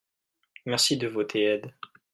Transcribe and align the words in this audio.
Merci 0.65 0.97
de 0.97 1.05
voter 1.07 1.43
aide. 1.43 1.71